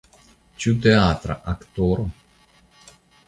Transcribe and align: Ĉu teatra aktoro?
Ĉu 0.63 0.71
teatra 0.85 1.35
aktoro? 1.53 2.05